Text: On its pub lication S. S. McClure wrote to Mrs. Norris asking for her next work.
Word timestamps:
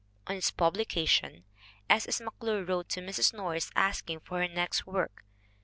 On 0.25 0.35
its 0.35 0.49
pub 0.49 0.77
lication 0.77 1.43
S. 1.87 2.07
S. 2.07 2.19
McClure 2.21 2.63
wrote 2.65 2.89
to 2.89 3.01
Mrs. 3.01 3.35
Norris 3.35 3.69
asking 3.75 4.21
for 4.21 4.39
her 4.39 4.47
next 4.47 4.87
work. 4.87 5.23